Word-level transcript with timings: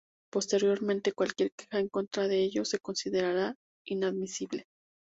Posteriormente 0.31 1.13
cualquier 1.13 1.51
queja 1.51 1.77
en 1.79 1.87
contra 1.87 2.27
de 2.27 2.39
ellos 2.41 2.67
se 2.69 2.79
considerará 2.79 3.53
inadmisible. 3.85 4.65